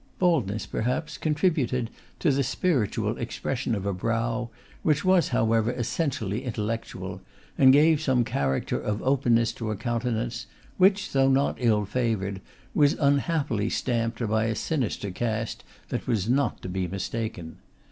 [0.17, 4.49] Baldness, perhaps, contributed to the spiritual expression of a brow,
[4.81, 7.21] which was, however, essentially intellectual,
[7.55, 10.47] and gave some character of openness to a countenance
[10.79, 12.41] which, though not ill favoured,
[12.73, 17.57] was unhappily stamped by a sinister cast that was not to be mistaken.